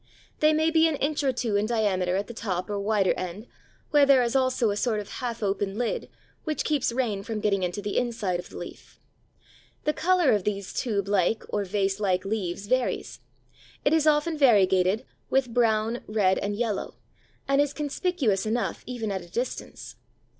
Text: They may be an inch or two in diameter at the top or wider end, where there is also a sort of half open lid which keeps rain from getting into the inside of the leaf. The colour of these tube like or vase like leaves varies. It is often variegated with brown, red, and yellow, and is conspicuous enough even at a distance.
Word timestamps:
They 0.39 0.51
may 0.51 0.71
be 0.71 0.87
an 0.87 0.95
inch 0.95 1.21
or 1.23 1.31
two 1.31 1.55
in 1.55 1.67
diameter 1.67 2.15
at 2.15 2.25
the 2.25 2.33
top 2.33 2.71
or 2.71 2.79
wider 2.79 3.13
end, 3.13 3.45
where 3.91 4.03
there 4.03 4.23
is 4.23 4.35
also 4.35 4.71
a 4.71 4.75
sort 4.75 4.99
of 4.99 5.07
half 5.21 5.43
open 5.43 5.77
lid 5.77 6.09
which 6.43 6.63
keeps 6.63 6.91
rain 6.91 7.21
from 7.21 7.39
getting 7.39 7.61
into 7.61 7.83
the 7.83 7.99
inside 7.99 8.39
of 8.39 8.49
the 8.49 8.57
leaf. 8.57 8.99
The 9.83 9.93
colour 9.93 10.31
of 10.31 10.43
these 10.43 10.73
tube 10.73 11.07
like 11.07 11.43
or 11.49 11.65
vase 11.65 11.99
like 11.99 12.25
leaves 12.25 12.65
varies. 12.65 13.19
It 13.85 13.93
is 13.93 14.07
often 14.07 14.39
variegated 14.39 15.05
with 15.29 15.53
brown, 15.53 16.01
red, 16.07 16.39
and 16.39 16.55
yellow, 16.55 16.95
and 17.47 17.61
is 17.61 17.71
conspicuous 17.71 18.43
enough 18.47 18.83
even 18.87 19.11
at 19.11 19.21
a 19.21 19.29
distance. 19.29 19.97